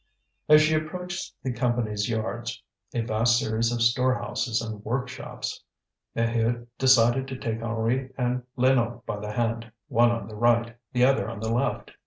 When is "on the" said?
10.09-10.33, 11.29-11.53